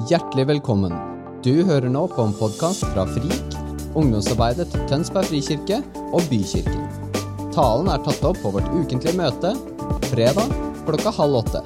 [0.00, 0.92] Hjertelig velkommen.
[1.44, 3.56] Du hører nå på en podkast fra FRIK,
[3.92, 5.82] ungdomsarbeidet til Tønsberg frikirke
[6.16, 6.86] og Bykirken.
[7.52, 9.50] Talen er tatt opp på vårt ukentlige møte
[10.06, 10.48] fredag
[10.86, 11.60] klokka halv åtte.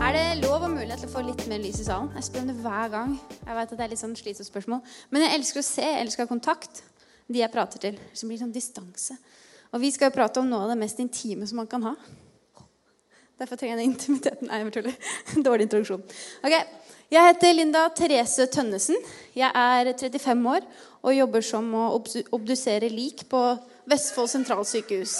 [0.00, 2.08] Er det lov og mulighet til å få litt mer lys i salen?
[2.16, 3.14] Jeg spør om det hver gang.
[3.36, 4.80] Jeg vet at det er litt sånn slitsomt spørsmål.
[5.12, 6.80] Men jeg elsker å se, jeg elsker å ha kontakt.
[7.28, 8.00] De jeg prater til.
[8.16, 9.20] Som blir sånn distanse.
[9.76, 11.98] Og vi skal jo prate om noe av det mest intime som man kan ha.
[13.40, 14.48] Derfor trenger jeg den intimiteten.
[14.48, 14.98] Nei, jeg tuller.
[15.46, 16.04] Dårlig introduksjon.
[16.46, 16.54] Ok,
[17.14, 18.96] Jeg heter Linda Therese Tønnesen.
[19.38, 20.64] Jeg er 35 år
[21.04, 21.82] og jobber som å
[22.34, 23.42] obdusere lik på
[23.86, 25.12] Vestfold sentralsykehus.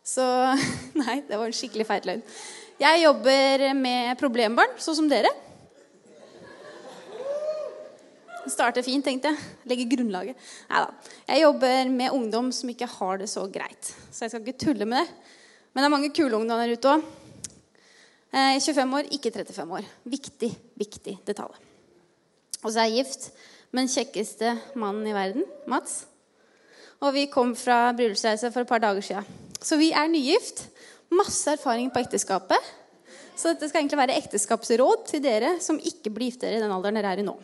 [0.00, 0.24] Så
[1.02, 2.22] Nei, det var en skikkelig feil løgn.
[2.80, 5.28] Jeg jobber med problembarn, sånn som dere.
[8.48, 9.50] Starter fint, tenkte jeg.
[9.68, 10.48] Legger grunnlaget.
[10.70, 11.12] Neida.
[11.28, 13.92] Jeg jobber med ungdom som ikke har det så greit.
[14.08, 15.36] Så jeg skal ikke tulle med det.
[15.74, 17.06] Men det er mange kule ungdommer der ute òg.
[18.34, 19.86] 25 år, ikke 35 år.
[20.10, 20.50] Viktig,
[20.80, 21.54] viktig detalj.
[22.64, 23.28] Og så er jeg gift
[23.70, 26.04] med den kjekkeste mannen i verden, Mats.
[27.04, 29.26] Og vi kom fra bryllupsreise for et par dager siden.
[29.60, 30.66] Så vi er nygift.
[31.14, 32.72] Masse erfaring på ekteskapet.
[33.36, 36.72] Så dette skal egentlig være ekteskapsråd til dere som ikke blir gift dere i den
[36.74, 37.34] alderen dere er i nå.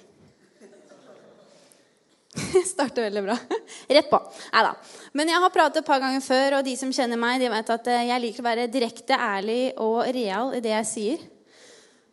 [2.72, 3.36] Starter veldig bra.
[3.96, 4.20] Rett på.
[4.52, 4.74] Nei da.
[5.18, 7.74] Men jeg har pratet et par ganger før, og de som kjenner meg, de vet
[7.74, 11.24] at eh, jeg liker å være direkte, ærlig og real i det jeg sier.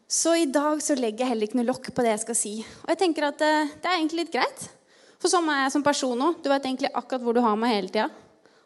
[0.07, 2.53] Så i dag så legger jeg heller ikke noe lokk på det jeg skal si.
[2.85, 4.67] Og jeg tenker at eh, det er egentlig litt greit.
[5.17, 6.41] For sånn er jeg som person òg.
[6.41, 8.09] Du vet egentlig akkurat hvor du har meg hele tida.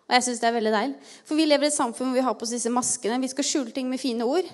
[0.08, 1.12] Og jeg synes det er veldig deilig.
[1.28, 3.20] For vi lever i et samfunn hvor vi har på oss disse maskene.
[3.24, 4.48] Vi skal skjule ting med fine ord.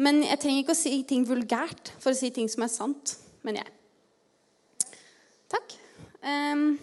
[0.00, 3.18] Men jeg trenger ikke å si ting vulgært for å si ting som er sant.
[3.46, 3.74] Men jeg.
[5.52, 5.78] Takk.
[6.26, 6.78] Ehm,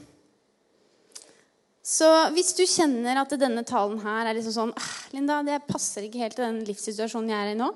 [1.86, 6.08] så hvis du kjenner at denne talen her er liksom sånn «Ah, Linda, det passer
[6.08, 7.67] ikke helt til den livssituasjonen jeg er i nå,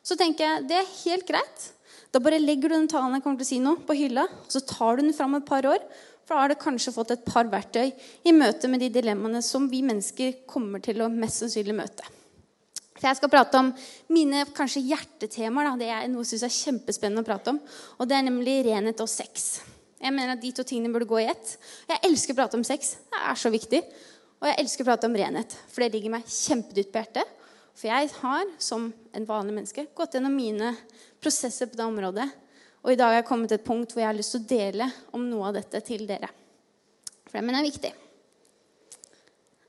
[0.00, 1.66] så tenker jeg det er helt greit.
[2.10, 4.54] Da bare legger du den talen jeg kommer til å si nå, på hylla, og
[4.54, 5.82] så tar du den fram et par år.
[6.24, 9.68] For da har du kanskje fått et par verktøy i møte med de dilemmaene som
[9.70, 12.06] vi mennesker kommer til å mest sannsynlig møte.
[13.00, 13.70] For Jeg skal prate om
[14.12, 15.70] mine kanskje hjertetemaer.
[15.70, 15.76] Da.
[15.80, 17.60] Det er noe jeg synes er kjempespennende å prate om.
[17.98, 19.62] Og det er nemlig renhet og sex.
[20.00, 21.56] Jeg mener at De to tingene burde gå i ett.
[21.90, 22.94] Jeg elsker å prate om sex.
[23.12, 23.82] Det er så viktig.
[24.40, 27.34] Og jeg elsker å prate om renhet, for det ligger meg kjempedypt på hjertet.
[27.76, 30.72] For jeg har, som en vanlig menneske, gått gjennom mine
[31.20, 32.26] prosesser på det området.
[32.80, 34.48] Og i dag har jeg kommet til et punkt hvor jeg har lyst til å
[34.48, 36.30] dele om noe av dette til dere.
[37.28, 37.90] For det mener jeg er viktig.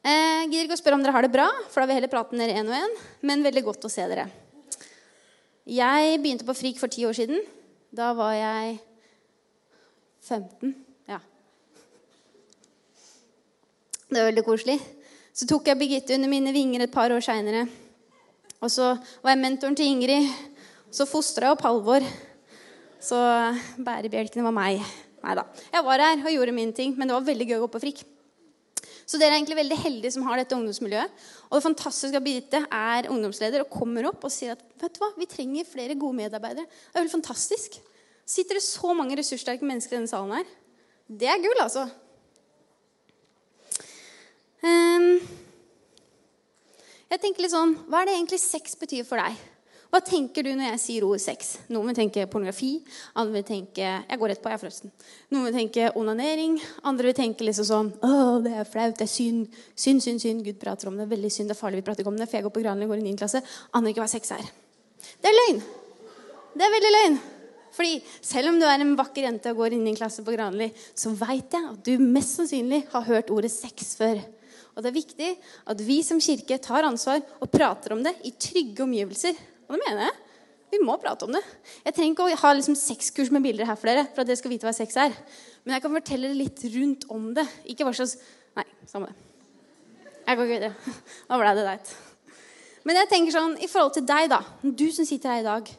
[0.02, 2.14] Jeg gidder ikke å spørre om dere har det bra, for da vil jeg heller
[2.14, 2.96] prate med dere én og én.
[3.28, 4.30] Men veldig godt å se dere.
[5.70, 7.44] Jeg begynte på FRIK for ti år siden.
[7.94, 8.80] Da var jeg
[10.22, 10.74] 15.
[11.10, 11.20] Ja.
[14.10, 14.78] Det var veldig koselig.
[15.34, 17.66] Så tok jeg Birgitte under mine vinger et par år seinere.
[18.62, 18.94] Og så
[19.24, 20.28] var jeg mentoren til Ingrid.
[20.94, 22.06] Så fostra jeg opp Halvor.
[23.02, 23.18] Så
[23.82, 24.84] bærebjelkene var meg.
[25.22, 25.46] Nei da.
[25.74, 27.82] Jeg var her og gjorde min ting, men det var veldig gøy å gå på
[27.86, 28.04] frikk.
[29.10, 31.24] Så dere er egentlig veldig heldige som har dette ungdomsmiljøet.
[31.50, 35.02] Og det fantastiske av Birgitte er ungdomsleder og kommer opp og sier at vet du
[35.02, 36.68] hva, vi trenger flere gode medarbeidere.
[36.70, 37.80] Det er veldig fantastisk.
[38.32, 40.52] Sitter det så mange ressurssterke mennesker i denne salen her?
[41.12, 41.84] Det er gull, altså.
[44.64, 45.18] Ehm,
[47.12, 49.40] jeg tenker litt sånn, Hva er det egentlig sex betyr for deg?
[49.92, 51.50] Hva tenker du når jeg sier ordet sex?
[51.68, 52.78] Noen vil tenke pornografi.
[53.20, 54.94] Andre vil tenke jeg går rett på, jeg forresten.
[55.34, 56.56] Noen vil tenke onanering.
[56.88, 58.96] Andre vil tenke liksom sånn Å, det er flaut.
[58.96, 59.60] Det er synd.
[59.76, 60.46] Synd, synd, synd.
[60.48, 61.10] Gud prater om det.
[61.12, 61.52] Veldig synd.
[61.52, 61.82] Det er farlig.
[61.82, 62.30] Vi prater om det.
[62.32, 63.20] For jeg går på Granli og går i 9.
[63.20, 63.44] klasse.
[63.76, 64.48] Aner ikke hva sex er.
[65.20, 65.62] Det er løgn.
[66.56, 67.22] Det er veldig løgn.
[67.72, 70.36] Fordi selv om du er en vakker jente og går inn i en klasse på
[70.36, 74.20] Granli, så veit jeg at du mest sannsynlig har hørt ordet sex før.
[74.76, 75.30] Og det er viktig
[75.72, 79.40] at vi som kirke tar ansvar og prater om det i trygge omgivelser.
[79.68, 80.20] Og det mener jeg.
[80.72, 81.42] Vi må prate om det.
[81.84, 84.40] Jeg trenger ikke å ha liksom sexkurs med bilder her for dere, for at dere
[84.40, 85.16] skal vite hva sex er.
[85.66, 87.48] Men jeg kan fortelle dere litt rundt om det.
[87.72, 88.20] Ikke hva slags
[88.52, 89.16] Nei, samme det.
[90.28, 90.96] Jeg går ikke videre.
[91.30, 91.92] Nå ble det teit.
[92.88, 94.42] Men jeg tenker sånn, i forhold til deg, da.
[94.64, 95.72] Du som sitter her i dag.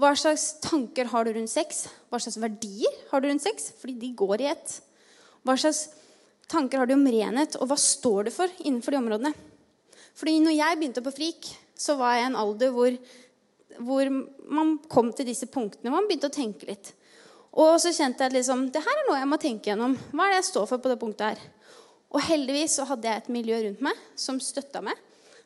[0.00, 1.84] Hva slags tanker har du rundt sex?
[2.08, 3.72] Hva slags verdier har du rundt sex?
[3.80, 4.76] Fordi de går i ett.
[5.44, 5.88] Hva slags
[6.50, 9.32] tanker har du om renhet, og hva står du for innenfor de områdene?
[10.16, 12.96] Fordi når jeg begynte på FRIK, så var jeg i en alder hvor,
[13.80, 14.10] hvor
[14.50, 15.92] man kom til disse punktene.
[15.92, 16.92] Man begynte å tenke litt.
[17.50, 19.96] Og så kjente jeg at liksom, det her er noe jeg må tenke gjennom.
[20.12, 21.46] Hva er det jeg står for på det punktet her?
[22.10, 24.98] Og heldigvis så hadde jeg et miljø rundt meg som støtta meg.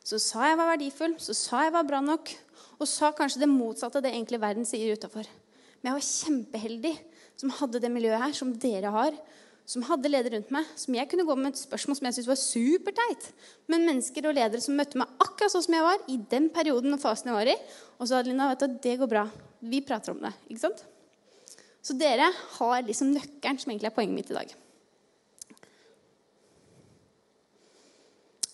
[0.05, 2.29] Så sa jeg var verdifull, så sa jeg var bra nok,
[2.75, 5.27] og sa kanskje det motsatte av det egentlig verden sier utafor.
[5.79, 6.93] Men jeg var kjempeheldig
[7.39, 9.17] som hadde det miljøet her, som dere har.
[9.65, 12.29] Som hadde ledere rundt meg, som jeg kunne gå med et spørsmål som jeg syntes
[12.29, 13.23] var superteit.
[13.71, 16.93] Men mennesker og ledere som møtte meg akkurat sånn som jeg var i den perioden
[16.93, 17.55] og fasen jeg var i.
[17.97, 19.23] Og så hadde Linda vet du, det går bra.
[19.65, 20.35] Vi prater om det.
[20.51, 20.83] ikke sant?
[21.85, 22.29] Så dere
[22.59, 24.53] har liksom nøkkelen, som egentlig er poenget mitt i dag.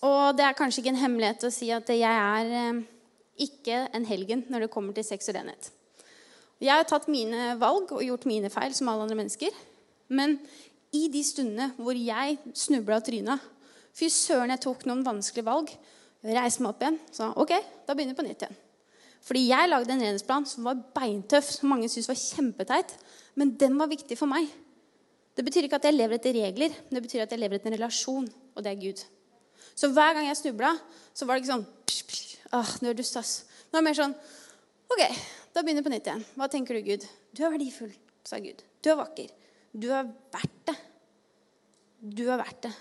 [0.07, 2.81] Og det er kanskje ikke en hemmelighet å si at jeg er eh,
[3.41, 5.71] ikke en helgen når det kommer til sex og renhet.
[6.61, 9.55] Jeg har tatt mine valg og gjort mine feil som alle andre mennesker.
[10.13, 10.37] Men
[10.93, 13.39] i de stundene hvor jeg snubla og tryna
[13.91, 15.71] Fy søren, jeg tok noen vanskelige valg.
[16.23, 16.99] Reiste meg opp igjen.
[17.11, 17.51] sa, ok,
[17.83, 18.59] da begynner vi på nytt igjen.
[19.21, 22.93] Fordi jeg lagde en renhetsplan som var beintøff, som mange syntes var kjempeteit.
[23.35, 24.47] Men den var viktig for meg.
[25.35, 27.71] Det betyr ikke at jeg lever etter regler, men det betyr at jeg lever etter
[27.71, 29.03] en relasjon, og det er Gud.
[29.75, 30.73] Så hver gang jeg snubla,
[31.15, 33.33] så var det ikke sånn psh, psh, ah, du er dust, ass.
[33.71, 34.15] Det mer sånn
[34.91, 35.01] Ok,
[35.55, 36.23] da begynner vi på nytt igjen.
[36.35, 37.05] Hva tenker du, Gud?
[37.31, 37.93] Du er verdifull,
[38.27, 38.59] sa Gud.
[38.83, 39.29] Du er vakker.
[39.71, 40.75] Du er verdt det.
[42.01, 42.73] Du er verdt det.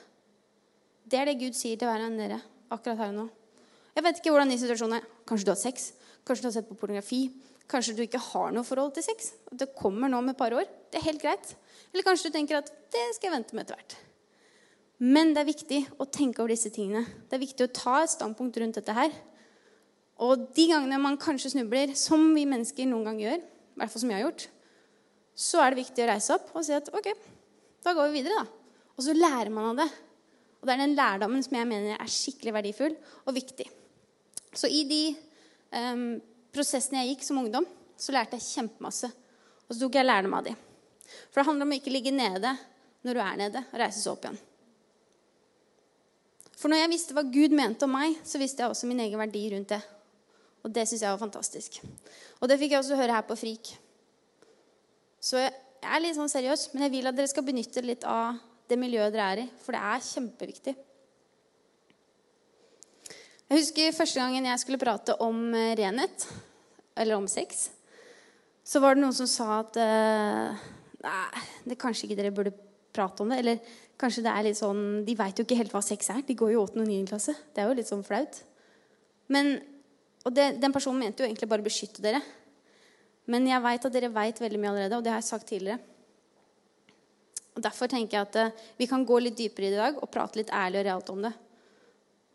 [1.10, 2.40] Det er det Gud sier til hver av dere
[2.70, 3.28] akkurat her og nå.
[3.94, 5.06] Jeg vet ikke hvordan din situasjon er.
[5.28, 5.90] Kanskje du har sex.
[6.26, 7.22] Kanskje du har sett på pornografi.
[7.70, 9.32] Kanskje du ikke har noe forhold til sex.
[9.50, 10.66] Det kommer nå med et par år.
[10.90, 11.54] Det er helt greit.
[11.92, 13.96] Eller kanskje du tenker at det skal jeg vente med etter hvert.
[15.00, 17.06] Men det er viktig å tenke over disse tingene.
[17.28, 19.14] Det er viktig å ta et standpunkt rundt dette her.
[20.20, 24.02] Og de gangene man kanskje snubler, som vi mennesker noen gang gjør, i hvert fall
[24.02, 24.46] som jeg har gjort,
[25.40, 27.08] så er det viktig å reise opp og si at ok,
[27.80, 28.88] da går vi videre, da.
[28.98, 29.88] Og så lærer man av det.
[30.60, 33.64] Og det er den lærdommen som jeg mener er skikkelig verdifull og viktig.
[34.52, 35.04] Så i de
[35.72, 36.18] um,
[36.52, 37.64] prosessene jeg gikk som ungdom,
[37.96, 39.08] så lærte jeg kjempemasse.
[39.68, 40.52] Og så tok jeg lærdom av de.
[41.30, 42.52] For det handler om å ikke ligge nede
[43.06, 44.40] når du er nede, og reise seg opp igjen.
[46.60, 49.20] For når jeg visste hva Gud mente om meg, så visste jeg også min egen
[49.22, 49.80] verdi rundt det.
[50.64, 51.80] Og det syns jeg var fantastisk.
[52.40, 53.72] Og det fikk jeg også høre her på Frik.
[55.20, 55.52] Så jeg
[55.84, 58.38] er litt sånn seriøs, men jeg vil at dere skal benytte litt av
[58.70, 59.48] det miljøet dere er i.
[59.64, 60.76] For det er kjempeviktig.
[63.50, 66.26] Jeg husker første gangen jeg skulle prate om eh, renhet,
[67.00, 67.70] eller om sex,
[68.62, 70.66] så var det noen som sa at uh,
[71.00, 72.52] Nei, det kanskje ikke dere burde
[72.94, 73.40] prate om det.
[73.40, 76.20] Eller kanskje det er litt sånn De veit jo ikke helt hva sex er.
[76.28, 76.76] De går jo 8.
[76.76, 76.98] og 9.
[77.08, 77.34] klasse.
[77.50, 78.42] Det er jo litt sånn flaut.
[79.32, 79.56] Men,
[80.24, 82.20] og det, den personen mente jo egentlig bare å beskytte dere.
[83.30, 85.80] Men jeg veit at dere veit veldig mye allerede, og det har jeg sagt tidligere.
[87.56, 90.40] Og Derfor tenker jeg at uh, vi kan gå litt dypere i dag og prate
[90.40, 91.32] litt ærlig og realt om det.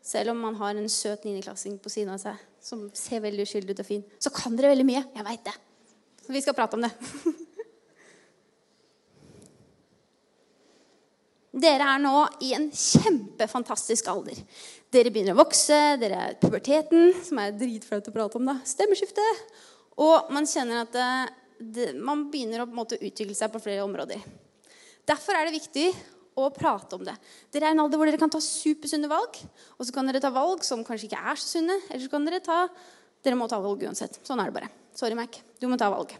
[0.06, 3.74] Selv om man har en søt niendeklassing på siden av seg som ser veldig uskyldig
[3.74, 5.02] ut og fin, så kan dere veldig mye.
[5.14, 5.56] Jeg veit det.
[6.26, 6.94] Så vi skal prate om det.
[11.56, 14.36] Dere er nå i en kjempefantastisk alder.
[14.92, 18.50] Dere begynner å vokse, dere er puberteten, som er dritflaut å prate om.
[18.50, 19.24] da, Stemmeskifte.
[20.04, 21.06] Og man kjenner at det,
[21.56, 24.20] det, man begynner å måte utvikle seg på flere områder.
[25.08, 25.86] Derfor er det viktig
[26.36, 27.16] å prate om det.
[27.54, 29.40] Dere er en alder hvor dere kan ta supersunne valg.
[29.78, 31.80] Og så kan dere ta valg som kanskje ikke er så sunne.
[31.88, 32.66] Eller så kan dere ta
[33.24, 34.20] Dere må ta valg uansett.
[34.22, 34.68] Sånn er det bare.
[34.94, 35.40] Sorry, Mac.
[35.58, 36.12] Du må ta valg.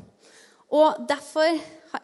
[0.75, 1.53] Og derfor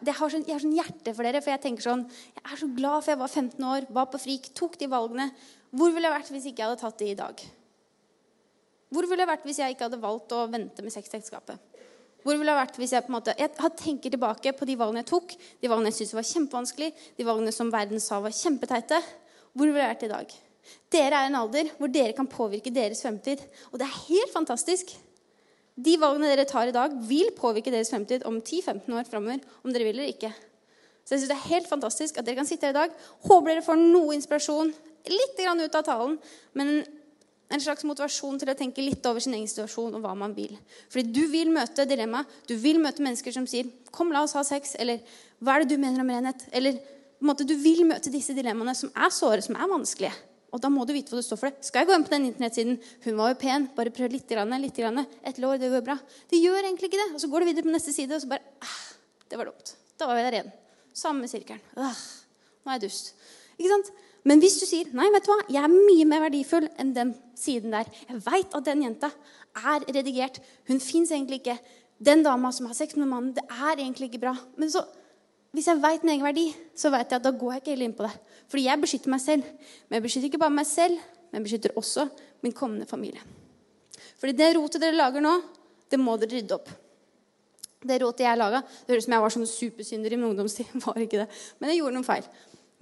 [0.03, 3.13] Jeg har sånn hjerte for dere, for jeg tenker sånn Jeg er så glad for
[3.13, 5.27] jeg var 15 år, var på FRIK, tok de valgene.
[5.73, 7.43] Hvor ville jeg vært hvis ikke jeg hadde tatt de i dag?
[8.93, 11.69] Hvor ville jeg vært hvis jeg ikke hadde valgt å vente med sexekteskapet?
[12.23, 15.03] Hvor ville jeg vært hvis jeg på en måte Jeg tenker tilbake på de valgene
[15.03, 18.99] jeg tok, de valgene jeg syntes var kjempevanskelig, de valgene som verden sa var kjempeteite.
[19.53, 20.35] Hvor ville jeg vært i dag?
[20.93, 23.41] Dere er i en alder hvor dere kan påvirke deres fremtid.
[23.71, 24.93] Og det er helt fantastisk.
[25.75, 29.41] De valgene dere tar i dag, vil påvirke deres fremtid om 10-15 år framover.
[29.63, 30.33] Om dere vil eller ikke.
[31.03, 32.91] Så jeg synes det er helt fantastisk at dere kan sitte her i dag.
[33.27, 34.73] Håper dere får noe inspirasjon.
[35.11, 36.19] Litt ut av talen,
[36.53, 36.83] men
[37.53, 40.55] en slags motivasjon til å tenke litt over sin egen situasjon og hva man vil.
[40.89, 42.23] Fordi du vil møte dilemma.
[42.47, 44.99] Du vil møte mennesker som sier 'Kom, la oss ha sex', eller
[45.41, 48.33] 'Hva er det du mener om renhet?' Eller på en måte, Du vil møte disse
[48.33, 50.13] dilemmaene som er såre, som er vanskelige.
[50.53, 51.49] Og da må du vite hva du står for.
[51.49, 51.65] det.
[51.65, 52.75] Skal jeg gå inn på den internettsiden?
[53.07, 53.65] Hun var jo pen.
[53.73, 54.29] Bare prøv litt.
[54.29, 55.97] litt Et lår, det går bra.
[56.29, 57.13] Det gjør egentlig ikke det.
[57.15, 58.81] Og så går du videre på neste side, og så bare ah,
[59.29, 59.75] Det var dumt.
[59.97, 60.51] Da var vi der igjen.
[60.93, 61.61] Samme sirkelen.
[61.75, 61.97] Ah,
[62.63, 63.15] nå er jeg dust.
[63.57, 63.93] Ikke sant?
[64.23, 67.15] Men hvis du sier nei, vet du hva, jeg er mye mer verdifull enn den
[67.35, 67.89] siden der.
[68.07, 69.09] Jeg veit at den jenta
[69.57, 70.37] er redigert.
[70.69, 71.57] Hun fins egentlig ikke.
[72.03, 74.35] Den dama som har sex med mannen, det er egentlig ikke bra.
[74.59, 74.85] Men så,
[75.53, 77.85] hvis jeg veit min egen verdi, så vet jeg at da går jeg ikke heller
[77.85, 78.13] inn på det.
[78.49, 79.49] Fordi jeg beskytter meg selv.
[79.85, 82.07] Men jeg beskytter ikke bare meg selv, men jeg beskytter også
[82.45, 83.21] min kommende familie.
[84.17, 85.35] Fordi det rotet dere lager nå,
[85.93, 86.71] det må dere rydde opp.
[87.83, 90.73] Det rotet jeg laga Det høres ut som jeg var sånn supersynder i min ungdomstid.
[90.85, 91.29] Var ikke det.
[91.59, 92.27] Men jeg gjorde noen feil.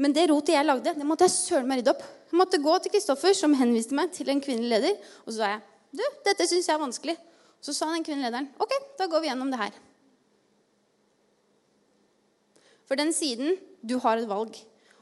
[0.01, 2.07] Men det rotet jeg lagde, det måtte jeg søren meg rydde opp.
[2.31, 5.13] Jeg måtte gå til Kristoffer, som henviste meg til en kvinnelig leder.
[5.25, 5.61] Og så sa jeg
[5.91, 7.17] du, dette syns jeg er vanskelig.
[7.61, 9.81] Så sa den kvinnelige lederen ok, da går vi gjennom det her.
[12.91, 13.55] For den siden
[13.87, 14.57] du har et valg.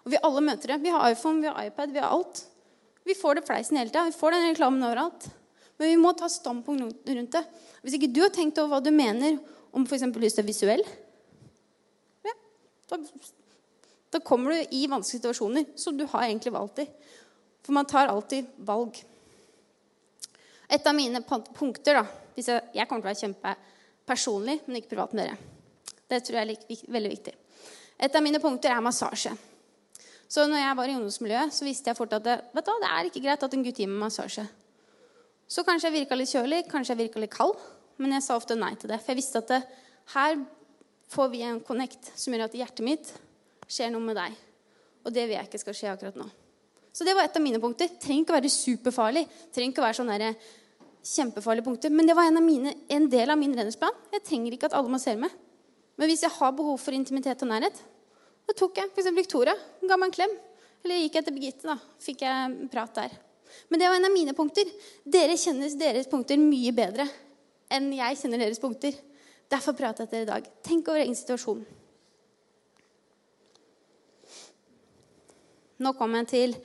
[0.06, 0.84] Og vi alle møter det.
[0.84, 2.44] Vi har iPhone, vi har iPad, vi har alt.
[3.02, 4.04] Vi får det fleisen hele tida.
[4.06, 5.26] Vi får den reklamen overalt.
[5.82, 7.42] Men vi må ta standpunkt rundt det.
[7.82, 9.40] Hvis ikke du har tenkt over hva du mener
[9.74, 10.06] om f.eks.
[10.22, 10.86] lyst til visuell,
[12.90, 12.98] Da,
[14.14, 16.88] da kommer du i vanskelige situasjoner som du har egentlig valgt i.
[17.66, 19.02] For man tar alltid valg.
[20.70, 25.14] Et av mine punkter da, hvis jeg, kommer til å være kjempepersonlig, men ikke privat
[25.14, 25.38] med dere.
[26.10, 27.38] Det tror jeg er veldig viktig.
[28.00, 29.34] Et av mine punkter er massasje.
[30.30, 32.90] Så når jeg var i ungdomsmiljøet, så visste jeg fort at det, vet du, det
[32.90, 34.46] er ikke greit at en gutt gir meg massasje.
[35.50, 37.58] Så kanskje jeg virka litt kjølig, kanskje jeg virka litt kald.
[38.00, 39.00] Men jeg sa ofte nei til det.
[39.02, 39.64] For jeg visste at det,
[40.14, 40.38] her
[41.10, 43.10] får vi en connect som gjør at hjertet mitt
[43.66, 44.38] skjer noe med deg.
[45.04, 46.30] Og det vil jeg ikke skal skje akkurat nå.
[46.94, 47.90] Så det var et av mine punkter.
[48.02, 49.26] Trenger ikke å være superfarlig.
[49.56, 50.48] Trenger ikke å være sånn der,
[51.10, 51.94] kjempefarlige punkter.
[51.96, 53.98] Men det var en, mine, en del av min redningsplan.
[54.14, 55.34] Jeg trenger ikke at alle masserer meg.
[56.00, 57.80] Men hvis jeg har behov for intimitet og nærhet,
[58.48, 59.10] da tok jeg f.eks.
[59.18, 59.56] Victoria.
[59.82, 60.36] Hun ga meg en klem.
[60.86, 61.76] Eller gikk jeg til Birgitte, da.
[62.00, 63.18] Fikk jeg prat der.
[63.70, 64.70] Men det var en av mine punkter.
[65.04, 67.06] Dere kjenner deres punkter mye bedre
[67.70, 68.96] enn jeg kjenner deres punkter.
[69.50, 70.48] Derfor prater jeg til dere i dag.
[70.66, 71.66] Tenk over egen situasjon.
[75.80, 76.56] Nå kommer jeg til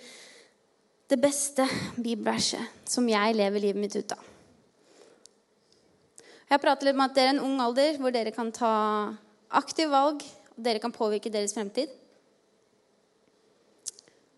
[1.11, 4.23] det beste bibelverset som jeg lever livet mitt ut av.
[6.45, 8.73] Jeg har pratet litt om at dere er en ung alder hvor dere kan ta
[9.59, 11.91] aktive valg, og dere kan påvirke deres fremtid.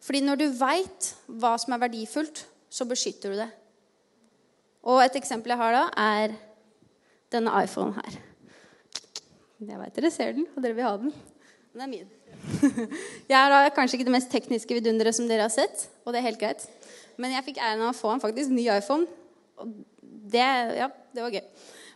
[0.06, 3.48] Fordi når du veit hva som er verdifullt, så beskytter du det.
[4.86, 6.36] Og et eksempel jeg har da, er
[7.34, 8.20] denne iPhonen her.
[9.66, 11.14] Jeg veit dere ser den, og dere vil ha den.
[11.72, 12.12] Den er min.
[13.30, 16.20] Jeg er da kanskje ikke det mest tekniske vidunderet som dere har sett, og det
[16.20, 16.62] er helt greit.
[17.20, 19.08] Men jeg fikk æren av å få en faktisk ny iPhone.
[19.60, 19.72] Og
[20.32, 20.46] det,
[20.76, 21.42] ja, det var gøy.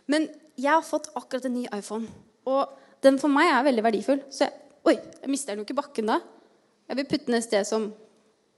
[0.09, 2.09] Men jeg har fått akkurat en ny iPhone.
[2.49, 4.21] Og den for meg er veldig verdifull.
[4.29, 4.53] Så jeg,
[4.87, 6.19] oi, jeg mister den jo ikke i bakken da.
[6.91, 7.89] Jeg vil putte den et sted som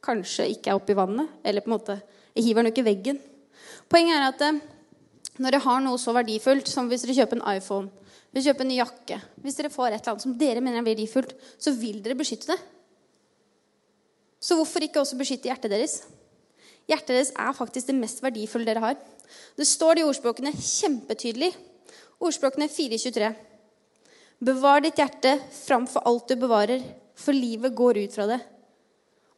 [0.03, 1.31] kanskje ikke er oppi vannet.
[1.45, 1.97] Eller på en måte,
[2.35, 3.19] jeg hiver den jo ikke i veggen.
[3.91, 4.61] Poenget er at eh,
[5.39, 7.91] når dere har noe så verdifullt som hvis dere kjøper en iPhone
[8.33, 10.79] hvis dere kjøper en ny jakke, hvis dere får et eller annet som dere mener
[10.79, 12.55] er verdifullt, så vil dere beskytte det.
[14.41, 15.99] Så hvorfor ikke også beskytte hjertet deres?
[16.89, 18.97] Hjertet deres er faktisk det mest verdifulle dere har.
[19.53, 21.51] Det står det i ordspråkene kjempetydelig.
[22.25, 23.29] Ordspråkene 423.
[24.43, 26.81] Bevar ditt hjerte framfor alt du bevarer,
[27.15, 28.39] for livet går ut fra det.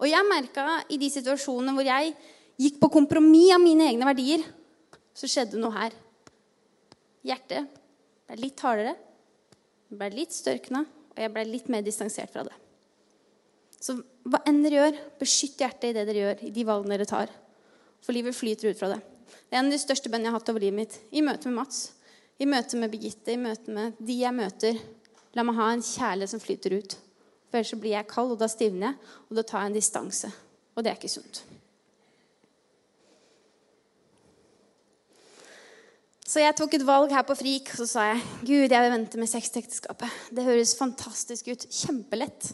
[0.02, 2.16] Og jeg merka i de situasjonene hvor jeg
[2.62, 4.44] gikk på kompromiss av mine egne verdier,
[5.16, 5.96] så skjedde noe her.
[7.26, 7.70] Hjertet
[8.26, 8.96] ble litt hardere,
[9.94, 10.84] ble litt størkna,
[11.16, 12.56] og jeg ble litt mer distansert fra det.
[13.78, 17.10] Så hva enn dere gjør, beskytt hjertet i det dere gjør, i de valgene dere
[17.10, 17.34] tar.
[18.02, 19.02] For livet flyter ut fra det.
[19.46, 20.98] Det er en av de største bønnene jeg har hatt over livet mitt.
[21.14, 21.84] I møte med Mats,
[22.40, 24.80] i møte med Birgitte, i møte med de jeg møter.
[25.36, 26.98] La meg ha en kjærlighet som flyter ut.
[27.50, 29.78] For ellers så blir jeg kald, og da stivner jeg, og da tar jeg en
[29.78, 30.32] distanse.
[30.76, 31.46] Og det er ikke sunt.
[36.26, 38.92] Så jeg tok et valg her på Frik, og så sa jeg Gud, jeg vil
[38.92, 40.22] vente med sexekteskapet.
[40.36, 41.68] Det høres fantastisk ut.
[41.70, 42.50] Kjempelett.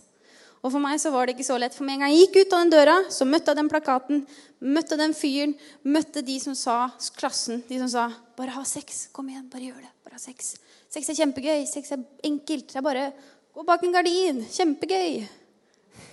[0.62, 1.74] Og for meg så var det ikke så lett.
[1.74, 4.26] For med en gang jeg gikk ut av den døra, så møtte jeg den plakaten,
[4.62, 9.08] møtte den fyren, møtte de som sa, klassen, de som sa 'Bare ha sex.
[9.14, 9.92] Kom igjen, bare gjør det.
[10.04, 10.56] Bare ha sex.'
[10.92, 11.66] Sex er kjempegøy.
[11.66, 12.68] Sex er enkelt.
[12.68, 13.14] Det er bare
[13.54, 14.42] gå bak en gardin.
[14.44, 15.28] Kjempegøy.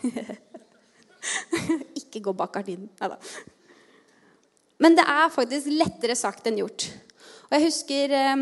[2.01, 2.89] ikke gå bak gardinen.
[3.01, 3.19] Nei da.
[4.79, 6.87] Men det er faktisk lettere sagt enn gjort.
[7.49, 8.37] Og jeg husker eh,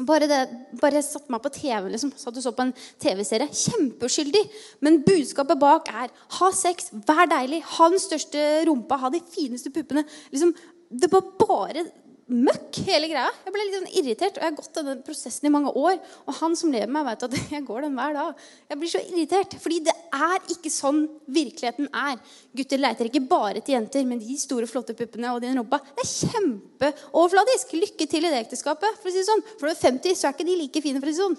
[0.00, 0.40] bare, det,
[0.80, 3.50] bare satte meg på TV liksom, satt og så på en TV-serie.
[3.52, 4.42] Kjempeuskyldig.
[4.84, 9.72] Men budskapet bak er ha sex, vær deilig, ha den største rumpa, ha de fineste
[9.74, 10.06] puppene.
[10.32, 10.54] Liksom,
[10.92, 11.86] det var bare
[12.30, 13.30] møkk, hele greia.
[13.44, 14.36] Jeg ble litt sånn irritert.
[14.36, 15.98] Og jeg har gått denne prosessen i mange år.
[16.26, 18.44] Og han som lever med meg, vet at jeg går den hver dag.
[18.70, 19.56] Jeg blir så irritert.
[19.62, 21.02] Fordi det er ikke sånn
[21.32, 22.20] virkeligheten er.
[22.56, 25.82] Gutter leiter ikke bare til jenter med de store, flotte puppene og den rumpa.
[25.96, 27.74] Det er kjempeoverfladisk.
[27.82, 29.02] Lykke til i det ekteskapet.
[29.02, 29.44] For å si det sånn.
[29.56, 31.26] For når du er 50, så er ikke de like fine, for å si det
[31.26, 31.38] sånn.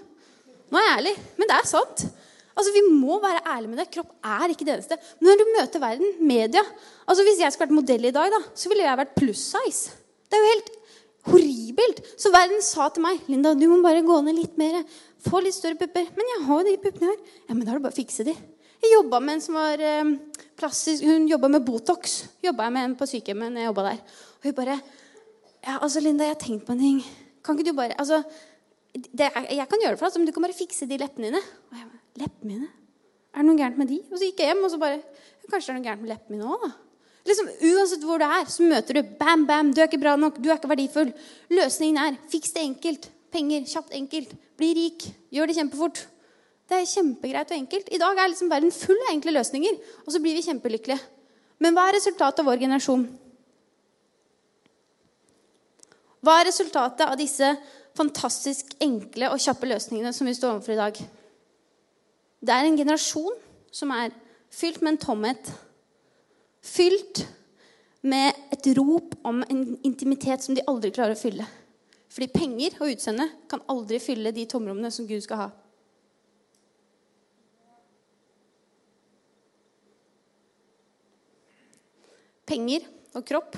[0.74, 1.16] Nå er jeg ærlig.
[1.40, 2.06] Men det er sant.
[2.54, 3.90] Altså, Vi må være ærlige med det.
[3.94, 5.00] Kropp er ikke det eneste.
[5.20, 6.62] Men når du møter verden, media
[7.08, 10.03] altså Hvis jeg skulle vært modell i dag, da, så ville jeg vært pluss size.
[10.34, 10.72] Det er jo helt
[11.30, 12.00] horribelt.
[12.18, 14.80] Så verden sa til meg Linda, du må bare gå ned litt mer.
[15.24, 16.10] Få litt større pupper.
[16.18, 17.20] Men jeg har jo de puppene her.
[17.46, 18.34] Ja, men da er det bare å fikse de.
[18.84, 20.16] Jeg jobba med en som var eh,
[20.60, 22.18] plastisk, Hun jobba med Botox.
[22.44, 24.02] Jobba jeg med en på sykehjemmet når jeg jobba der.
[24.40, 24.80] Og hun bare
[25.63, 27.04] Ja, altså, Linda, jeg har tenkt på en ting.
[27.46, 28.24] Kan ikke du bare Altså,
[28.94, 31.44] det, jeg kan gjøre det for deg, men du kan bare fikse de leppene dine.
[31.70, 32.68] Og jeg bare, Leppene mine?
[33.34, 34.02] Er det noe gærent med de?
[34.12, 35.00] Og så gikk jeg hjem, og så bare
[35.48, 36.83] Kanskje det er noe gærent med leppene mine òg, da.
[37.24, 40.42] Liksom, uansett hvor du er, så møter du bam, bam, du er ikke bra nok,
[40.44, 41.13] du er ikke verdifull.
[41.53, 43.08] Løsningen er fiks det enkelt.
[43.34, 44.34] Penger, kjapt, enkelt.
[44.60, 45.06] Bli rik.
[45.34, 46.03] Gjør det kjempefort.
[46.70, 47.89] Det er kjempegreit og enkelt.
[47.92, 51.00] I dag er liksom verden full av enkle løsninger, og så blir vi kjempelykkelige.
[51.63, 53.06] Men hva er resultatet av vår generasjon?
[56.24, 57.50] Hva er resultatet av disse
[57.98, 61.00] fantastisk enkle og kjappe løsningene som vi står overfor i dag?
[62.44, 63.36] Det er en generasjon
[63.72, 64.15] som er
[64.53, 65.51] fylt med en tomhet.
[66.63, 67.25] Fylt
[68.08, 71.46] med et rop om en intimitet som de aldri klarer å fylle.
[72.13, 75.50] Fordi penger og utseende kan aldri fylle de tomrommene som Gud skal ha.
[82.48, 82.86] Penger
[83.17, 83.55] og kropp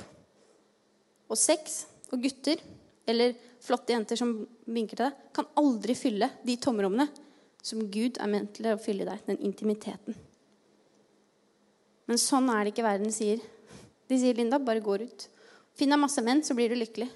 [1.25, 1.83] og sex
[2.13, 2.61] og gutter
[3.09, 3.33] eller
[3.65, 4.37] flotte jenter som
[4.69, 7.09] vinker til deg, kan aldri fylle de tomrommene
[7.65, 9.25] som Gud er ment til å fylle deg.
[9.25, 10.15] Den intimiteten.
[12.05, 13.41] Men sånn er det ikke verden sier.
[14.09, 15.27] De sier, 'Linda, bare gå ut.
[15.75, 17.09] Finn deg masse menn, så blir du lykkelig.'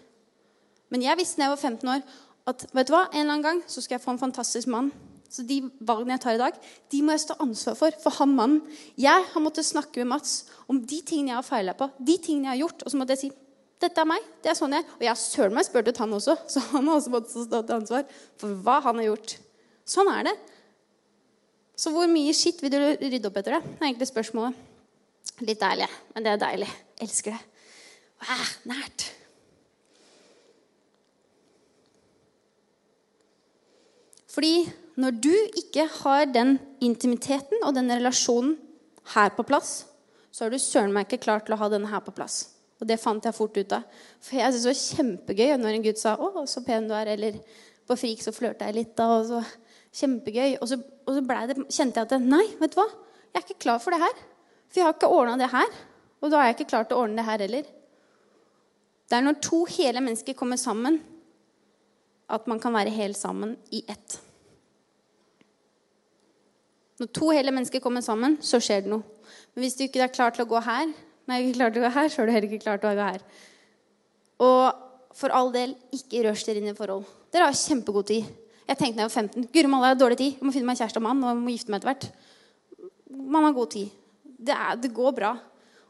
[0.90, 2.02] Men jeg visste da jeg var 15 år,
[2.50, 4.92] at vet du hva, en eller annen gang så skal jeg få en fantastisk mann.
[5.30, 6.56] Så de valgene jeg tar i dag,
[6.90, 7.98] de må jeg stå ansvar for.
[8.02, 8.64] For han mannen.
[8.98, 11.92] Jeg har måttet snakke med Mats om de tingene jeg har feila på.
[12.02, 13.32] de tingene jeg har gjort, Og så måtte jeg si
[13.80, 14.24] dette er meg.
[14.42, 16.88] det er sånn jeg Og jeg har søren meg spurt ut han også, så han
[16.88, 18.06] har også måttet stå til ansvar
[18.38, 19.38] for hva han har gjort.
[19.86, 20.36] Sånn er det.
[21.78, 23.62] Så hvor mye skitt vil du rydde opp etter det?
[23.64, 24.69] Det er egentlig spørsmålet.
[25.46, 26.70] Litt deilig, men det er deilig.
[27.00, 27.40] elsker det.
[28.20, 29.06] Wow, nært.
[34.30, 34.70] Fordi
[35.00, 38.58] når du ikke har den intimiteten og den relasjonen
[39.16, 39.86] her på plass,
[40.32, 42.50] så har du søren meg ikke klart til å ha denne her på plass.
[42.80, 43.88] Og det fant jeg fort ut av.
[44.24, 47.16] For jeg syntes det var kjempegøy når en gutt sa 'Å, så pen du er',
[47.16, 47.40] eller
[47.88, 49.44] på Frik så flørta jeg litt, da, og så
[49.96, 50.60] Kjempegøy.
[50.62, 50.78] Og så,
[51.08, 52.88] og så det, kjente jeg at Nei, vet du hva?
[53.34, 54.22] Jeg er ikke klar for det her.
[54.70, 55.78] For jeg har ikke ordna det her.
[56.20, 57.70] Og da er jeg ikke klar til å ordne det her heller.
[59.10, 61.00] Det er når to hele mennesker kommer sammen,
[62.30, 64.20] at man kan være helt sammen i ett.
[67.00, 69.06] Når to hele mennesker kommer sammen, så skjer det noe.
[69.56, 70.92] Men hvis du ikke er klar til å gå her,
[71.30, 72.98] nei, ikke klar til å gå her, så er du heller ikke klar til å
[73.00, 73.24] gå her.
[74.46, 77.08] Og for all del, ikke rush dere inn i forhold.
[77.34, 78.28] Dere har kjempegod tid.
[78.70, 80.36] Jeg tenkte da jeg var 15 Guri malla, jeg har dårlig tid.
[80.36, 82.10] Jeg må finne meg kjæreste og mann og må gifte meg etter hvert.
[83.10, 83.96] Man har god tid.
[84.40, 85.34] Det, er, det går bra.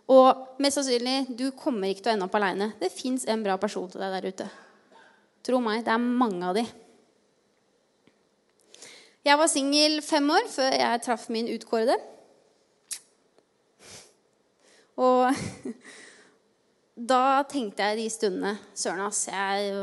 [0.10, 2.72] Og mest sannsynlig, du kommer ikke til å ende opp aleine.
[2.82, 4.48] Det fins en bra person til deg der ute.
[5.46, 6.66] Tro meg, det er mange av de.
[9.28, 11.98] Jeg var singel fem år før jeg traff min utkårede.
[15.00, 15.30] Og
[17.14, 19.28] da tenkte jeg de stundene Søren, ass.
[19.30, 19.76] Jeg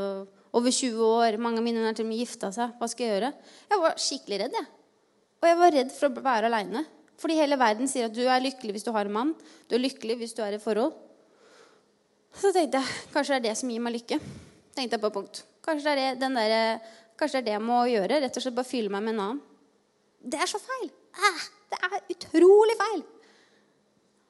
[0.57, 2.75] over 20 år, mange av mine har til og med gifta seg.
[2.79, 3.31] Hva skal jeg gjøre?
[3.71, 4.59] Jeg var skikkelig redd.
[4.59, 4.69] jeg.
[5.37, 6.83] Og jeg var redd for å være aleine.
[7.17, 9.33] Fordi hele verden sier at du er lykkelig hvis du har en mann.
[9.69, 10.93] Du er lykkelig hvis du er i forhold.
[12.37, 14.19] Så tenkte jeg kanskje det er det som gir meg lykke.
[14.77, 15.41] tenkte jeg på punkt.
[15.65, 18.21] Kanskje det er det, der, kanskje det, er det jeg må gjøre.
[18.21, 19.43] Rett og slett bare fylle meg med en annen.
[20.21, 20.89] Det er så feil!
[21.17, 23.03] Ah, det er utrolig feil!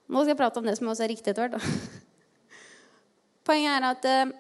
[0.08, 1.64] Nå skal jeg prate om det som også er riktig etter hvert.
[3.48, 4.34] Poenget er at eh,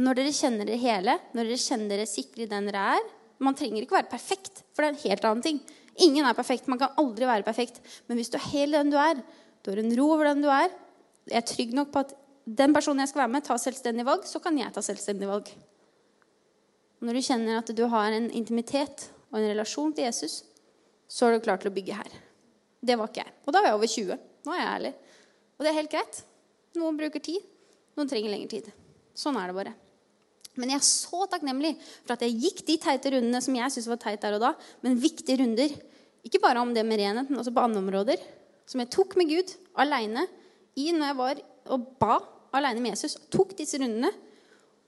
[0.00, 3.12] når dere kjenner det hele, når dere kjenner dere sikre i den dere er
[3.44, 5.58] Man trenger ikke være perfekt, for det er en helt annen ting.
[6.02, 6.68] Ingen er perfekt.
[6.70, 7.80] Man kan aldri være perfekt.
[8.08, 9.20] Men hvis du er hel den du er,
[9.62, 10.68] du har en ro over den du er
[11.30, 12.10] Jeg er trygg nok på at
[12.44, 15.46] den personen jeg skal være med, tar selvstendig valg, så kan jeg ta selvstendig valg.
[17.00, 20.42] Når du kjenner at du har en intimitet og en relasjon til Jesus,
[21.08, 22.12] så er du klar til å bygge her.
[22.84, 23.32] Det var ikke jeg.
[23.46, 24.20] Og da var jeg over 20.
[24.44, 24.92] Nå er jeg ærlig.
[25.56, 26.20] Og det er helt greit.
[26.76, 27.48] Noen bruker tid.
[27.96, 28.70] Noen trenger lengre tid.
[29.16, 29.74] Sånn er det bare.
[30.60, 33.90] Men jeg er så takknemlig for at jeg gikk de teite rundene som jeg syntes
[33.90, 34.52] var teit der og da,
[34.84, 35.72] men viktige runder.
[36.24, 38.22] Ikke bare om det med renhet, men også på andre områder.
[38.70, 40.28] Som jeg tok med Gud aleine
[40.74, 41.40] når jeg var
[41.74, 42.16] og ba
[42.54, 43.18] aleine med Jesus.
[43.30, 44.10] Tok disse rundene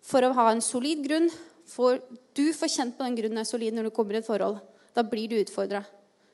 [0.07, 1.29] for å ha en solid grunn.
[1.67, 1.99] For
[2.39, 4.61] du får kjent på den grunnen er solid når du kommer i et forhold.
[4.95, 5.83] Da blir du utfordra.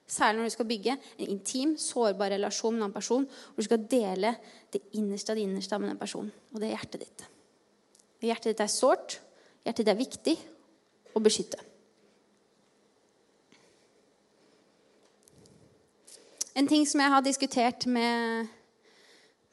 [0.09, 3.25] Særlig når du skal bygge en intim, sårbar relasjon med en annen person.
[3.25, 4.35] Hvor du skal dele
[4.75, 6.33] det innerste av det innerste med den personen.
[6.53, 7.25] Og det er hjertet ditt.
[8.23, 9.19] Hjertet ditt er sårt.
[9.67, 10.35] Hjertet ditt er viktig
[11.17, 11.59] å beskytte.
[16.55, 18.49] En ting som jeg har diskutert med,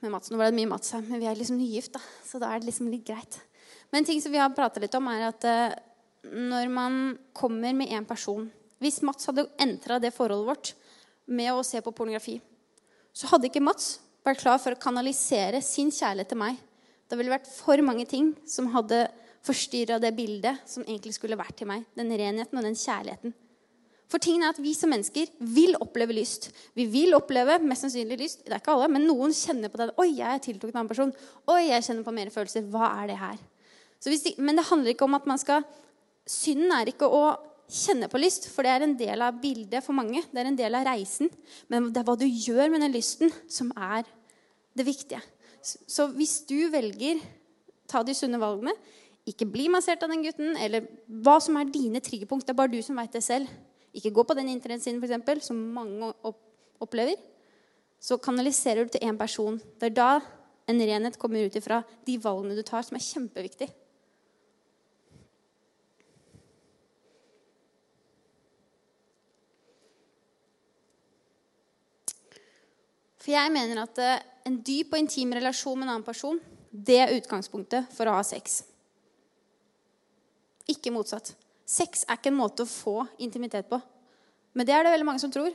[0.04, 2.42] med Mats Nå var det mye Mats her, men vi er liksom nygift, da, så
[2.42, 3.40] da er det liksom litt greit.
[3.90, 5.78] Men en ting som vi har prata litt om, er at uh,
[6.28, 7.00] når man
[7.34, 10.70] kommer med en person Hvis Mats hadde entra det forholdet vårt
[11.32, 12.38] med å se på pornografi,
[13.12, 16.60] så hadde ikke Mats vært klar for å kanalisere sin kjærlighet til meg
[17.10, 19.08] det ville vært for mange ting som hadde
[19.46, 21.86] forstyrra det bildet som egentlig skulle vært til meg.
[21.98, 23.34] Den renheten og den kjærligheten.
[24.10, 26.50] For tingen er at Vi som mennesker vil oppleve lyst.
[26.74, 28.42] Vi vil oppleve mest sannsynlig lyst.
[28.46, 29.92] Det er ikke alle, men noen kjenner på det.
[29.94, 31.14] 'Oi, jeg er tiltrukket av en person.'
[31.46, 33.38] 'Oi, jeg kjenner på mer følelser.' Hva er det her?
[34.00, 35.64] De, men det handler ikke om at man skal
[36.30, 37.24] Synden er ikke å
[37.70, 40.22] kjenne på lyst, for det er en del av bildet for mange.
[40.30, 41.30] Det er en del av reisen.
[41.70, 44.06] Men det er hva du gjør med den lysten, som er
[44.78, 45.22] det viktige.
[45.62, 47.22] Så hvis du velger
[47.90, 48.74] ta de sunne valgene,
[49.30, 50.88] ikke bli massert av den gutten, eller
[51.22, 53.50] hva som er dine triggerpunkt, det er bare du som veit det selv.
[53.94, 56.14] ikke gå på den internettsiden, f.eks., som mange
[56.80, 57.18] opplever,
[58.00, 59.60] så kanaliserer du til én person.
[59.80, 60.10] Det er da
[60.70, 63.68] en renhet kommer ut ifra de valgene du tar, som er kjempeviktig.
[73.30, 76.40] For jeg mener at eh, en dyp og intim relasjon med en annen person,
[76.74, 78.64] det er utgangspunktet for å ha sex.
[80.74, 81.36] Ikke motsatt.
[81.62, 83.78] Sex er ikke en måte å få intimitet på.
[84.58, 85.54] Men det er det veldig mange som tror.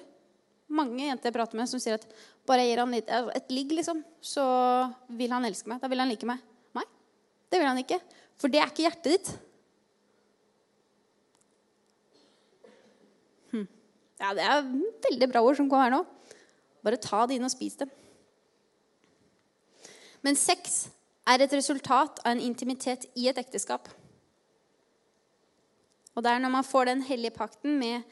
[0.70, 2.06] Mange jenter jeg prater med, som sier at
[2.46, 4.46] bare jeg gir han litt, et ligg, liksom, så
[5.18, 5.82] vil han elske meg.
[5.82, 6.46] Da vil han like meg.
[6.78, 6.87] Nei,
[7.50, 7.98] det vil han ikke.
[8.38, 9.37] For det er ikke hjertet ditt.
[13.50, 13.70] Hm.
[14.22, 14.68] Ja, det er
[15.10, 16.06] veldig bra ord som kommer her nå.
[16.85, 17.88] Bare ta det inn og spis det.
[20.25, 20.87] Men sex
[21.29, 23.88] er et resultat av en intimitet i et ekteskap.
[26.14, 28.05] Og det er når man får den hellige pakten med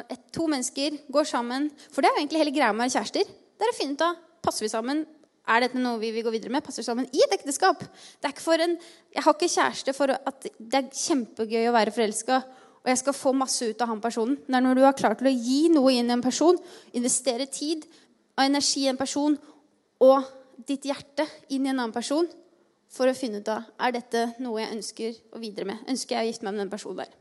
[0.00, 3.26] at to mennesker går sammen For det er jo egentlig hele greia med kjærester.
[3.26, 5.02] Det er å finne ut av passer vi sammen.
[5.50, 6.64] Er dette noe vi vil gå videre med?
[6.64, 7.82] Passer vi sammen i et ekteskap?
[7.82, 8.78] Det er ikke for en,
[9.12, 12.40] jeg har ikke kjæreste for at det er kjempegøy å være forelska
[12.80, 14.38] og jeg skal få masse ut av han personen.
[14.46, 16.56] Det er når du har klart til å gi noe inn i en person,
[16.96, 17.84] investere tid
[18.40, 19.36] og energi i en person
[20.00, 20.28] og
[20.64, 22.28] ditt hjerte inn i en annen person
[22.90, 25.82] for å finne ut av er dette noe jeg ønsker å videre med.
[25.92, 27.12] Ønsker jeg å gifte meg med den personen der?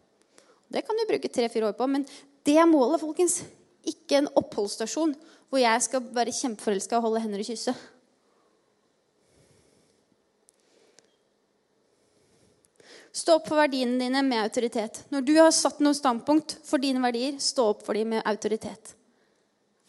[0.70, 2.06] Det kan du bruke tre-fire år på, men
[2.48, 3.42] det er målet, folkens.
[3.90, 5.16] Ikke en oppholdsstasjon
[5.50, 7.74] hvor jeg skal være kjempeforelska og holde hender og kysse.
[13.20, 15.02] Stå opp for verdiene dine med autoritet.
[15.12, 18.94] Når du har satt noe standpunkt for dine verdier, stå opp for dem med autoritet.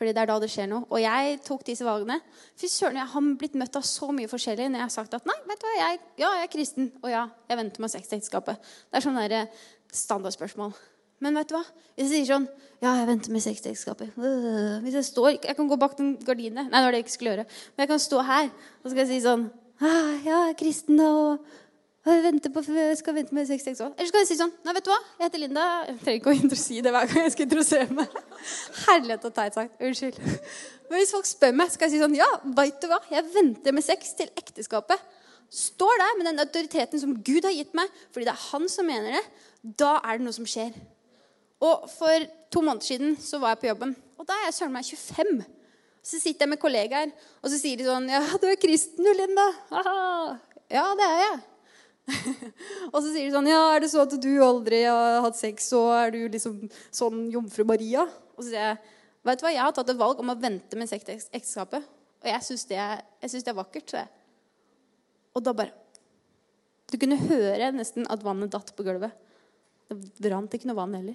[0.01, 0.87] Fordi det er da det skjer noe.
[0.89, 2.17] Og jeg tok disse valgene.
[2.57, 5.27] Fy søren, Jeg har blitt møtt av så mye forskjellig når jeg har sagt at
[5.29, 6.89] nei, vet du hva, jeg, ja, jeg er kristen.
[7.03, 8.71] Og ja, jeg venter meg sexekteskapet.
[8.89, 10.73] Det er sånn der, standardspørsmål.
[11.21, 11.63] Men vet du hva?
[11.99, 12.49] Hvis jeg sier sånn
[12.81, 14.15] Ja, jeg venter med sex til ekteskapet.
[14.17, 16.71] hvis jeg står Jeg kan gå bak den gardinen.
[16.71, 17.49] Nei, det var det jeg ikke skulle gjøre.
[17.77, 19.51] Men jeg kan stå her og så skal jeg si sånn
[19.85, 21.45] ah, Ja, jeg er kristen og
[22.07, 22.63] jeg på,
[22.97, 23.93] skal vente med sexekteskap.
[23.97, 24.99] Eller så kan jeg si sånn Nei, vet du hva?
[25.19, 25.65] Jeg heter Linda.
[25.89, 28.19] Jeg trenger ikke å si det hver gang jeg skal introdusere meg.
[28.87, 29.81] Herlighet og teit sagt.
[29.85, 30.21] Unnskyld.
[30.91, 33.03] Men hvis folk spør meg, skal jeg si sånn Ja, veit du hva?
[33.13, 35.09] Jeg venter med sex til ekteskapet
[35.51, 38.87] står der med den autoriteten som Gud har gitt meg, fordi det er han som
[38.87, 39.23] mener det,
[39.83, 40.75] da er det noe som skjer.
[41.61, 44.77] Og For to måneder siden så var jeg på jobben, og da er jeg søren
[44.77, 45.43] meg 25.
[46.01, 47.11] Så sitter jeg med kollegaer,
[47.43, 50.39] og så sier de sånn 'Ja, du er kristen, du, Linda.' Aha.
[50.71, 51.41] Ja, det er jeg.
[52.93, 55.71] og så sier de sånn 'Ja, er det så at du aldri har hatt sex,
[55.73, 58.79] så er du liksom sånn jomfru Maria?' Og så sier jeg
[59.21, 61.85] 'Vet du hva, jeg har tatt et valg om å vente med ekteskapet.'
[62.21, 62.81] Og jeg syns det,
[63.23, 63.89] det, er vakkert.
[63.89, 64.09] Så jeg.
[65.37, 65.77] Og da bare
[66.91, 69.15] Du kunne høre nesten at vannet datt på gulvet.
[69.89, 71.15] Det rant ikke noe vann heller.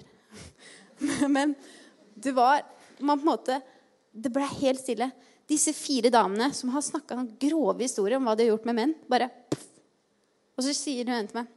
[1.36, 1.52] Men
[2.16, 2.64] det var
[3.04, 3.60] man på en måte,
[4.10, 5.10] Det ble helt stille.
[5.46, 8.94] Disse fire damene som har snakka grove historier om hva de har gjort med menn,
[9.06, 9.28] bare.
[10.56, 11.52] Og så sier hun til meg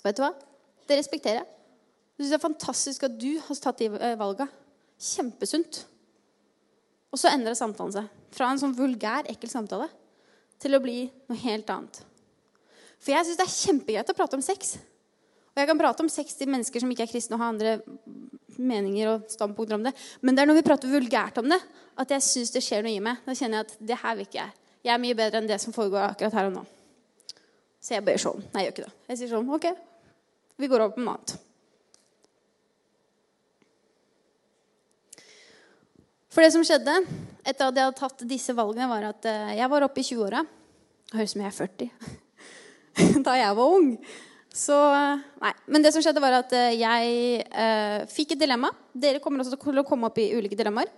[0.00, 0.32] Vet du hva?
[0.88, 1.48] Det respekterer jeg.
[2.16, 4.46] Jeg syns det er fantastisk at du har tatt de eh, valga.
[5.00, 5.82] Kjempesunt.
[7.12, 8.08] Og så endra samtalen seg.
[8.32, 9.90] Fra en sånn vulgær, ekkel samtale
[10.60, 12.00] til å bli noe helt annet.
[13.00, 14.74] For jeg syns det er kjempegreit å prate om sex.
[15.52, 17.76] Og jeg kan prate om sex til mennesker som ikke er kristne og har andre
[18.60, 19.94] meninger og standpunkter om det.
[20.24, 21.60] Men det er når vi prater vulgært om det,
[22.00, 23.20] at jeg syns det skjer noe i meg.
[23.24, 24.58] Da kjenner jeg at det her vil ikke jeg.
[24.84, 26.68] Jeg er mye bedre enn det som foregår akkurat her og nå.
[27.80, 28.42] Så jeg bare sånn.
[28.52, 28.96] Nei, jeg gjør ikke det.
[29.08, 29.66] Jeg sier sånn OK,
[30.60, 31.36] vi går over på noe annet.
[36.30, 36.94] For det som skjedde
[37.40, 40.44] etter at jeg hadde tatt disse valgene, var at eh, jeg var oppe i 20-åra.
[41.16, 41.88] Høres ut som jeg er 40.
[43.26, 43.88] da jeg var ung.
[44.54, 45.52] Så eh, Nei.
[45.72, 48.70] Men det som skjedde, var at eh, jeg eh, fikk et dilemma.
[48.92, 50.90] Dere kommer også til å komme opp i ulike dilemmaer.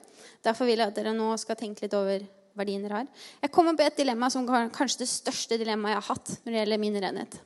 [0.42, 2.24] Derfor vil jeg at dere nå skal tenke litt over
[2.58, 3.08] verdien dere har.
[3.42, 6.50] Jeg kom opp i et dilemma som kanskje det største dilemmaet jeg har hatt når
[6.50, 7.38] det gjelder min renhet.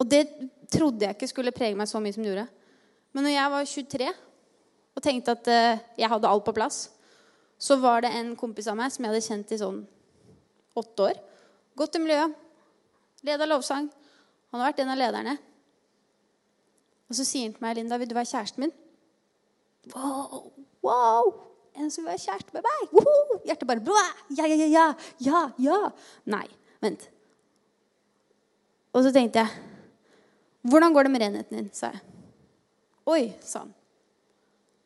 [0.00, 0.24] Og det
[0.72, 2.48] trodde jeg ikke skulle prege meg så mye som det gjorde.
[3.14, 4.12] Men når jeg var 23
[4.94, 6.88] og tenkte at uh, jeg hadde alt på plass,
[7.58, 9.80] så var det en kompis av meg som jeg hadde kjent i sånn
[10.74, 11.20] åtte år.
[11.78, 12.34] Gått i miljøet.
[13.24, 13.86] Leda lovsang.
[14.50, 15.36] Han har vært en av lederne.
[17.10, 18.76] Og så sier han til meg, 'Linda, vil du være kjæresten min?'
[19.94, 20.52] Wow!
[20.82, 21.32] wow.
[21.74, 22.94] En som vil være kjæreste med meg?
[22.94, 23.40] Woho!
[23.48, 24.10] Hjertet bare Blah!
[24.38, 24.86] Ja, ja, ja,
[25.26, 25.78] ja, ja.
[26.30, 26.46] Nei,
[26.84, 27.08] vent.
[28.94, 29.70] Og så tenkte jeg
[30.64, 32.00] 'Hvordan går det med renheten din?' sa jeg.
[33.06, 33.74] 'Oi', sa han.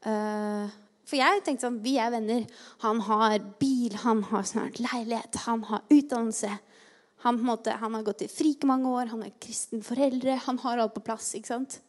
[0.03, 0.71] Uh,
[1.09, 2.47] for jeg tenkte sånn Vi er venner.
[2.85, 6.59] Han har bil, han har snart leilighet, han har utdannelse.
[7.25, 10.37] Han, måte, han har gått i frike mange år, han har kristen foreldre.
[10.47, 11.35] Han har alt på plass.
[11.35, 11.81] ikke sant?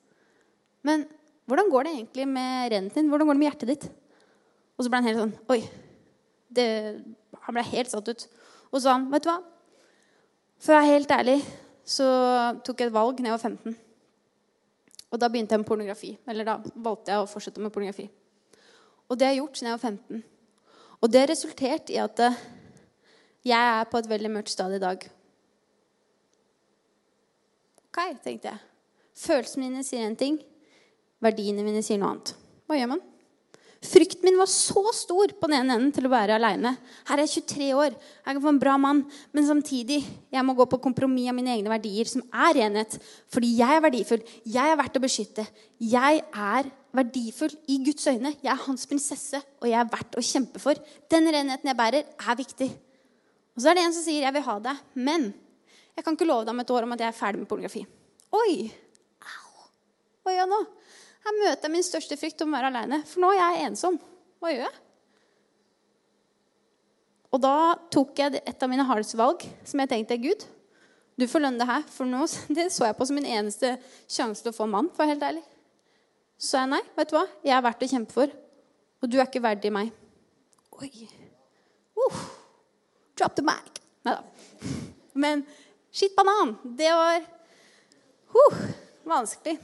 [0.82, 1.06] Men
[1.46, 3.10] hvordan går det egentlig med renheten din?
[3.10, 3.90] Hvordan går det med hjertet ditt?
[4.80, 5.60] Og så ble han helt sånn Oi.
[6.50, 6.66] Det,
[7.44, 8.24] han ble helt satt ut.
[8.72, 9.42] Og så sa han, vet du hva?
[10.60, 11.38] For å være helt ærlig
[11.90, 12.08] så
[12.66, 13.76] tok jeg et valg da jeg var 15.
[15.10, 16.14] Og da begynte jeg med pornografi.
[16.30, 18.08] Eller da valgte jeg å fortsette med pornografi.
[19.10, 20.24] Og det har jeg gjort siden jeg var 15.
[21.00, 22.42] Og det har resultert i at eh,
[23.50, 25.06] jeg er på et veldig mørkt stad i dag.
[27.90, 28.66] Ok, tenkte jeg.
[29.20, 30.38] Følelsene mine sier en ting.
[31.24, 32.36] Verdiene mine sier noe annet.
[32.70, 33.02] Hva gjør man?
[33.80, 36.74] Frykten min var så stor på den ene enden til å være aleine.
[37.08, 40.56] Her er jeg 23 år, jeg kan få en bra mann, men samtidig jeg må
[40.58, 42.98] gå på kompromiss av mine egne verdier, som er renhet.
[43.32, 44.26] Fordi jeg er verdifull.
[44.44, 45.48] Jeg er verdt å beskytte.
[45.80, 46.68] Jeg er
[47.00, 48.34] verdifull i Guds øyne.
[48.44, 50.80] Jeg er hans prinsesse, og jeg er verdt å kjempe for.
[51.08, 52.68] Den renheten jeg bærer, er viktig.
[53.56, 55.34] Og så er det en som sier 'jeg vil ha deg', men
[55.96, 57.86] jeg kan ikke love deg om et år om at jeg er ferdig med pornografi.
[58.32, 58.72] Oi!
[59.20, 59.68] Au!
[60.24, 60.60] Hva gjør jeg nå?
[61.26, 63.02] Her møter jeg min største frykt om å være aleine.
[63.10, 64.00] For nå er jeg ensom.
[64.40, 64.78] Hva gjør jeg?
[67.30, 67.56] Og da
[67.94, 70.46] tok jeg et av mine hardeste valg, som jeg tenkte Gud,
[71.20, 71.86] du får lønne det her.
[71.92, 72.26] For nå,
[72.58, 73.76] det så jeg på som min eneste
[74.10, 74.92] sjanse til å få en mann.
[74.96, 75.44] for helt ærlig.
[76.40, 76.84] Så sa jeg nei.
[76.96, 77.26] Vet du hva?
[77.44, 78.36] Jeg er verdt å kjempe for.
[79.04, 79.92] Og du er ikke verdig meg.
[80.80, 81.10] Oi.
[82.00, 82.22] Uh,
[83.20, 83.82] drop the mic.
[84.08, 84.72] Nei da.
[85.20, 85.44] Men
[85.92, 86.56] shit banan.
[86.64, 87.20] Det var
[88.32, 88.64] uh,
[89.08, 89.58] vanskelig.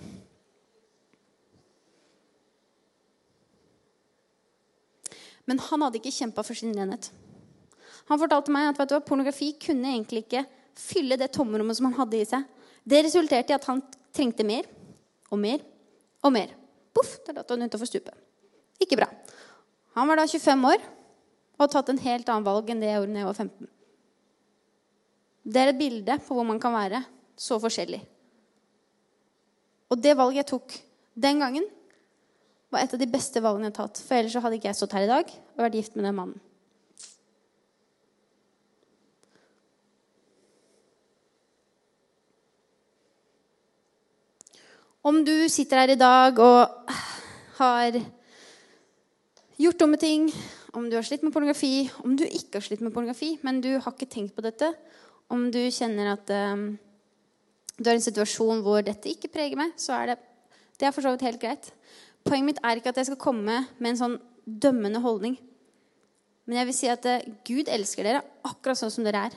[5.45, 7.11] Men han hadde ikke kjempa for sin renhet.
[8.09, 10.45] Han fortalte meg at du, pornografi kunne egentlig ikke
[10.77, 12.43] fylle det tomrommet som han hadde i seg.
[12.85, 13.81] Det resulterte i at han
[14.13, 14.67] trengte mer
[15.31, 15.63] og mer
[16.25, 16.51] og mer.
[16.95, 18.13] Poff, der datt han utenfor stupet.
[18.81, 19.07] Ikke bra.
[19.95, 20.83] Han var da 25 år
[21.55, 23.71] og hadde tatt en helt annen valg enn det jeg gjorde da jeg var 15.
[25.45, 27.01] Det er et bilde på hvor man kan være
[27.39, 28.01] så forskjellig.
[29.93, 30.75] Og det valget jeg tok
[31.25, 31.67] den gangen,
[32.75, 34.01] var et av de beste valgene jeg har tatt.
[34.03, 36.19] For ellers så hadde ikke jeg stått her i dag og vært gift med den
[36.19, 36.41] mannen.
[45.05, 46.93] Om du sitter her i dag og
[47.59, 47.97] har
[49.61, 50.31] gjort dumme ting,
[50.73, 53.75] om du har slitt med pornografi, om du ikke har slitt med pornografi, men du
[53.77, 54.71] har ikke tenkt på dette,
[55.29, 56.65] om du kjenner at um,
[57.77, 60.17] du er i en situasjon hvor dette ikke preger meg, så er det,
[60.81, 61.69] det er for så vidt helt greit.
[62.25, 65.35] Poenget mitt er ikke at jeg skal komme med en sånn dømmende holdning.
[66.45, 69.35] Men jeg vil si at eh, Gud elsker dere akkurat sånn som dere er.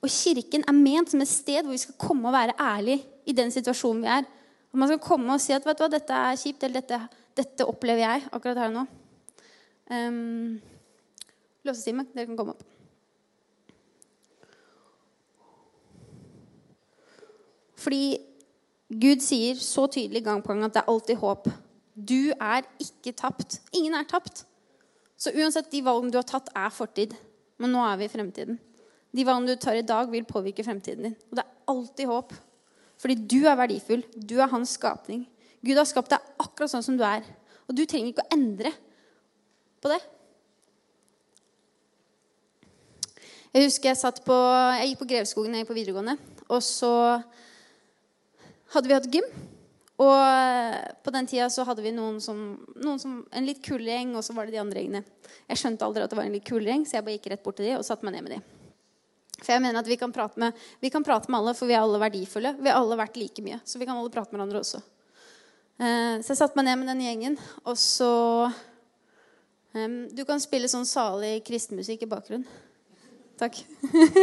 [0.00, 3.34] Og kirken er ment som et sted hvor vi skal komme og være ærlige i
[3.36, 4.26] den situasjonen vi er.
[4.70, 6.98] Og man skal komme og si at vet du hva, dette er kjipt, eller dette,
[7.38, 8.84] dette opplever jeg akkurat her og nå.
[9.90, 10.60] Um,
[11.66, 12.62] Låsestime, dere kan komme opp.
[17.80, 18.04] Fordi
[19.02, 21.50] Gud sier så tydelig gang på gang at det er alltid håp.
[22.06, 23.60] Du er ikke tapt.
[23.76, 24.44] Ingen er tapt.
[25.20, 27.16] Så uansett de valgene du har tatt, er fortid.
[27.60, 28.60] Men nå er vi i fremtiden.
[29.10, 31.18] De valgene du tar i dag, vil påvirke fremtiden din.
[31.28, 32.32] Og det er alltid håp.
[33.00, 34.04] Fordi du er verdifull.
[34.16, 35.26] Du er hans skapning.
[35.64, 37.26] Gud har skapt deg akkurat sånn som du er.
[37.68, 38.72] Og du trenger ikke å endre
[39.80, 40.00] på det.
[43.50, 44.34] Jeg husker jeg satt på
[44.78, 46.16] Jeg gikk på Grevskogen jeg gikk på videregående.
[46.48, 46.92] Og så
[48.74, 49.26] hadde vi hatt gym.
[50.00, 50.16] Og
[51.10, 52.38] på den tida så hadde vi noen som,
[52.78, 55.02] noen som en litt kulere gjeng, og så var det de andre gjengene.
[55.50, 57.44] Jeg skjønte aldri at det var en litt kulere gjeng, så jeg bare gikk rett
[57.44, 58.40] bort til de og satte meg ned med de.
[59.40, 61.74] For jeg mener at vi kan, prate med, vi kan prate med alle, for vi
[61.74, 62.54] er alle verdifulle.
[62.60, 64.82] Vi har alle vært like mye, så vi kan alle prate med hverandre også.
[65.80, 68.12] Eh, så jeg satte meg ned med den gjengen, og så
[69.72, 72.48] um, Du kan spille sånn salig kristenmusikk i bakgrunnen.
[73.40, 73.62] Takk.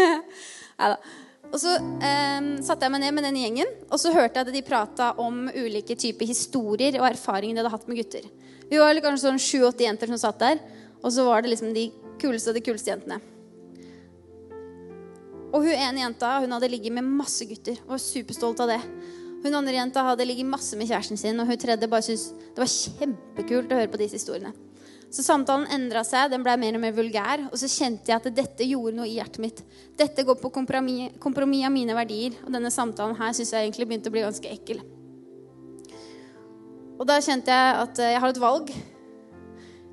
[0.78, 1.00] Nei da.
[1.48, 4.54] Og så eh, satte jeg meg ned med den gjengen, og så hørte jeg at
[4.56, 8.28] de prata om ulike typer historier og erfaringer de hadde hatt med gutter.
[8.68, 10.62] Vi var kanskje sånn sju-åtte jenter som satt der,
[11.00, 11.88] og så var det liksom de
[12.20, 13.22] kuleste av de kuleste jentene.
[15.48, 18.82] Og hun ene jenta hun hadde ligget med masse gutter og var superstolt av det.
[19.46, 22.60] Hun andre jenta hadde ligget masse med kjæresten sin, og hun tredje bare syntes det
[22.60, 24.52] var kjempekult å høre på disse historiene.
[25.08, 27.46] Så samtalen endra seg, den ble mer og mer vulgær.
[27.48, 29.63] Og så kjente jeg at dette gjorde noe i hjertet mitt.
[29.98, 32.36] Dette går på kompromiss, kompromis av mine verdier.
[32.43, 34.84] Og denne samtalen her syns jeg egentlig begynte å bli ganske ekkel.
[36.98, 38.72] Og da kjente jeg at eh, jeg har et valg.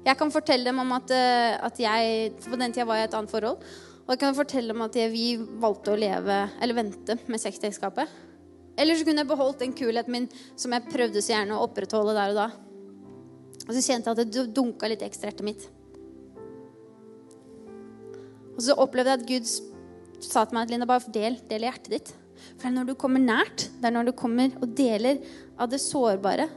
[0.05, 3.11] Jeg kan fortelle dem om at, eh, at jeg På den tida var jeg i
[3.13, 3.63] et annet forhold.
[4.05, 5.29] Og jeg kan fortelle dem at vi
[5.63, 8.11] valgte å leve, eller vente med sexekteskapet.
[8.77, 10.27] Eller så kunne jeg beholdt den kulheten min
[10.59, 12.49] som jeg prøvde så gjerne å opprettholde der og da.
[13.65, 15.65] Og så kjente jeg at det dunka litt ekstra hjertet mitt.
[18.55, 21.91] Og så opplevde jeg at Gud sa til meg at Linda, bare del, del hjertet
[21.97, 22.13] ditt.
[22.55, 25.23] For det er når du kommer nært, det er når du kommer og deler
[25.59, 26.49] av det sårbare,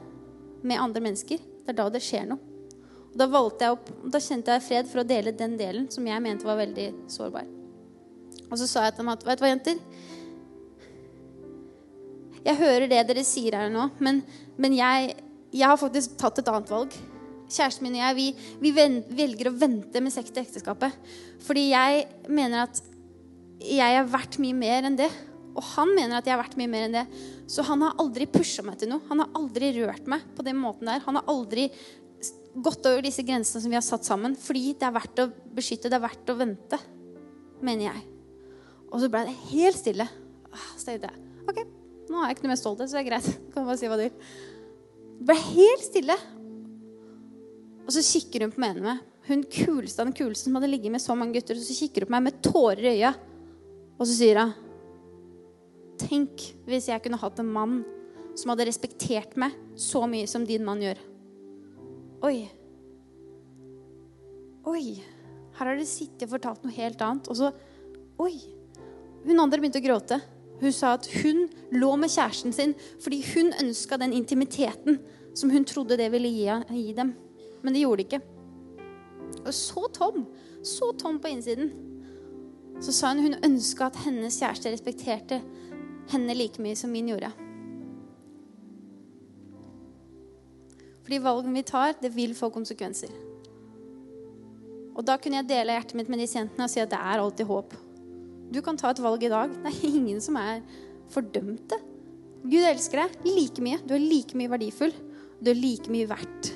[0.67, 2.41] med andre mennesker, det er da det skjer noe.
[3.11, 6.07] Og da, valgte jeg opp, da kjente jeg fred for å dele den delen som
[6.07, 7.45] jeg mente var veldig sårbar.
[8.47, 9.79] Og så sa jeg til dem at vet du hva, jenter?
[12.47, 14.21] Jeg hører det dere sier her nå, men,
[14.57, 15.15] men jeg,
[15.57, 16.97] jeg, har faktisk tatt et annet valg.
[17.47, 18.27] Kjæresten min og jeg vi,
[18.61, 20.95] vi velger å vente med sex til ekteskapet.
[21.45, 22.81] Fordi jeg mener at
[23.63, 25.09] jeg er verdt mye mer enn det.
[25.57, 27.05] Og han mener at jeg er verdt mye mer enn det.
[27.49, 29.05] Så han har aldri pusha meg til noe.
[29.09, 31.01] Han har aldri rørt meg på den måten der.
[31.07, 31.69] Han har aldri
[32.57, 34.35] gått over disse grensene som vi har satt sammen.
[34.37, 36.79] Fordi det er verdt å beskytte, det er verdt å vente,
[37.65, 38.03] mener jeg.
[38.91, 40.07] Og så ble det helt stille.
[40.51, 41.59] Ah, så tenkte jeg ok,
[42.11, 43.27] nå har jeg ikke noe mer stolthet, så det er greit.
[43.53, 44.31] Kan bare si hva du vil.
[45.17, 46.17] Det ble helt stille.
[47.87, 50.93] Og så kikker hun på meg med hun kuleste av den kuleste som hadde ligget
[50.93, 51.57] med så mange gutter.
[51.59, 53.11] Og så kikker hun på meg med tårer i øya,
[53.97, 54.55] og så sier hun
[55.97, 57.79] Tenk hvis jeg kunne hatt en mann
[58.37, 60.99] som hadde respektert meg så mye som din mann gjør.
[62.27, 62.35] Oi.
[64.69, 64.83] Oi.
[65.57, 67.31] Her har dere sittet og fortalt noe helt annet.
[67.33, 67.49] Og så
[68.21, 68.35] Oi.
[69.25, 70.19] Hun andre begynte å gråte.
[70.61, 74.99] Hun sa at hun lå med kjæresten sin fordi hun ønska den intimiteten
[75.37, 77.13] som hun trodde det ville gi, gi, dem.
[77.61, 78.21] Men det gjorde det ikke.
[79.45, 80.25] Og så tom.
[80.63, 81.69] Så tom på innsiden.
[82.81, 85.41] Så sa hun hun ønska at hennes kjæreste respekterte
[86.09, 87.31] henne like mye som min gjorde.
[91.03, 93.13] Fordi valgene vi tar, det vil få konsekvenser.
[94.97, 97.21] Og da kunne jeg dele hjertet mitt med disse jentene og si at det er
[97.21, 97.75] alltid håp.
[98.53, 99.51] Du kan ta et valg i dag.
[99.63, 100.61] Det er ingen som er
[101.13, 101.79] fordømte.
[102.47, 103.81] Gud elsker deg like mye.
[103.83, 104.93] Du er like mye verdifull.
[105.43, 106.53] Du er like mye verdt.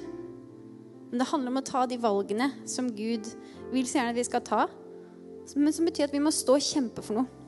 [1.11, 3.27] Men det handler om å ta de valgene som Gud
[3.73, 4.63] vil så gjerne at vi skal ta,
[5.59, 7.39] men som betyr at vi må stå og kjempe for noe.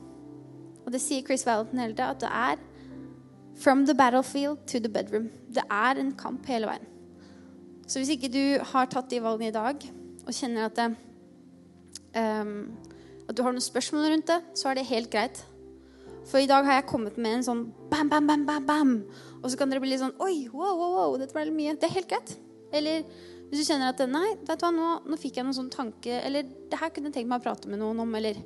[0.84, 2.60] Og det sier Chris Valentin hele tida, at det er
[3.56, 5.30] from the battlefield to the bedroom.
[5.48, 6.90] Det er en kamp hele veien.
[7.86, 9.80] Så hvis ikke du har tatt de valgene i dag
[10.24, 10.90] og kjenner at det,
[12.16, 12.72] um,
[13.28, 15.40] at du har noen spørsmål rundt det, så er det helt greit.
[16.28, 18.92] For i dag har jeg kommet med en sånn bam, bam, bam, bam, bam.
[19.42, 21.74] Og så kan dere bli litt sånn Oi, wow, wow, wow, dette ble litt mye.
[21.80, 22.36] Det er helt greit.
[22.74, 23.04] Eller
[23.50, 26.16] hvis du kjenner at Nei, vet du hva, nå, nå fikk jeg noen sånn tanke
[26.24, 28.16] Eller det her kunne jeg tenkt meg å prate med noen om.
[28.16, 28.40] Eller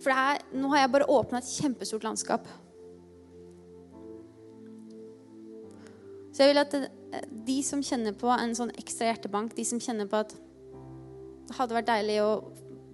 [0.00, 2.48] For her, nå har jeg bare åpna et kjempestort landskap.
[6.30, 6.76] Så jeg vil at
[7.50, 11.74] de som kjenner på en sånn ekstra hjertebank, de som kjenner på at det hadde
[11.74, 12.30] vært deilig å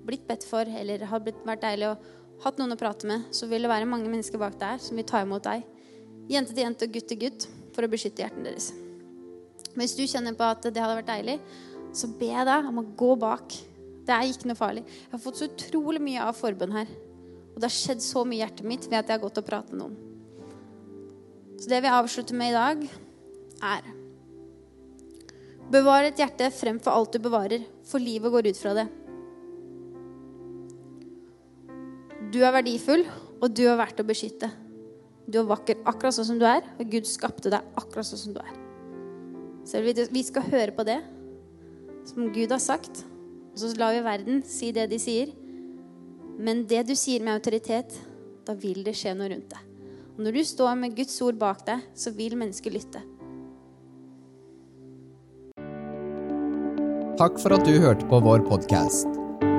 [0.06, 2.08] blitt bedt for, eller har vært deilig og
[2.44, 5.06] hatt noen å prate med, så vil det være mange mennesker bak der som vil
[5.08, 5.64] ta imot deg.
[6.30, 8.72] Jente til jente og gutt til gutt for å beskytte hjertene deres.
[9.74, 11.36] Men hvis du kjenner på at det hadde vært deilig,
[11.96, 13.56] så be deg om å gå bak.
[14.06, 14.84] Det er ikke noe farlig.
[14.86, 16.90] Jeg har fått så utrolig mye av forbønn her.
[17.54, 19.46] Og det har skjedd så mye i hjertet mitt ved at jeg har gått og
[19.48, 19.96] pratet med noen.
[21.56, 22.82] Så det vi avslutter med i dag,
[23.64, 23.94] er
[25.66, 28.84] Bevar et hjerte fremfor alt du bevarer, for livet går ut fra det.
[32.36, 33.06] Du er verdifull,
[33.40, 34.50] og du er verdt å beskytte.
[35.24, 38.34] Du er vakker akkurat sånn som du er, og Gud skapte deg akkurat sånn som
[38.34, 38.58] du er.
[39.64, 40.98] Så vi skal høre på det
[42.10, 43.00] som Gud har sagt,
[43.54, 45.32] og så lar vi verden si det de sier.
[46.36, 47.96] Men det du sier med autoritet,
[48.44, 49.64] da vil det skje noe rundt deg.
[50.18, 53.00] Og når du står med Guds ord bak deg, så vil mennesker lytte.
[57.16, 59.08] Takk for at du hørte på vår podkast.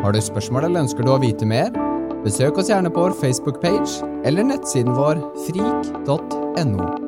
[0.05, 1.87] Har du spørsmål eller ønsker du å vite mer?
[2.27, 7.06] Besøk oss gjerne på vår Facebook-page eller nettsiden vår frik.no.